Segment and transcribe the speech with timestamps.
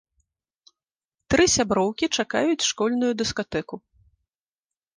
[1.33, 3.75] Тры сяброўкі чакаюць школьную дыскатэку.